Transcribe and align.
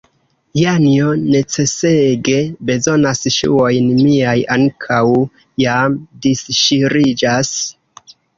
Janjo 0.59 1.09
necesege 1.33 2.37
bezonas 2.69 3.21
ŝuojn, 3.35 3.91
miaj 3.99 4.33
ankaŭ 4.57 5.03
jam 5.67 6.01
disŝiriĝas. 6.27 7.55